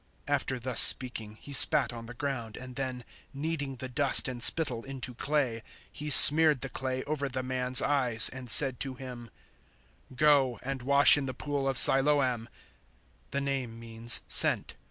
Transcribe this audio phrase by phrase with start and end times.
[0.27, 3.03] 009:006 After thus speaking, He spat on the ground, and then,
[3.35, 8.27] kneading the dust and spittle into clay, He smeared the clay over the man's eyes
[8.29, 9.29] and said to him,
[10.11, 12.49] 009:007 "Go and wash in the pool of Siloam"
[13.29, 14.69] the name means `Sent.'